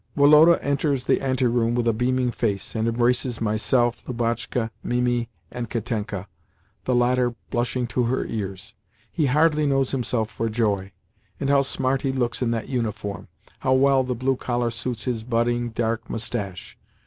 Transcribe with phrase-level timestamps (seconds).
[0.15, 6.95] Woloda enters the anteroom with a beaming face, and embraces myself, Lubotshka, Mimi, and Katenka—the
[6.95, 8.73] latter blushing to her ears.
[9.11, 10.91] He hardly knows himself for joy.
[11.39, 13.27] And how smart he looks in that uniform!
[13.59, 16.79] How well the blue collar suits his budding, dark moustache!